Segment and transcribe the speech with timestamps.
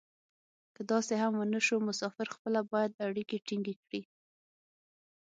[0.75, 4.01] که داسې هم و نه شو مسافر خپله باید اړیکې ټینګې کړي.